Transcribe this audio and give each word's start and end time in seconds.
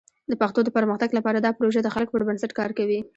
د 0.31 0.33
پښتو 0.41 0.59
د 0.63 0.69
پرمختګ 0.77 1.09
لپاره 1.17 1.37
دا 1.39 1.51
پروژه 1.59 1.81
د 1.83 1.89
خلکو 1.95 2.13
پر 2.15 2.23
بنسټ 2.27 2.51
کار 2.59 2.71
کوي. 2.79 2.99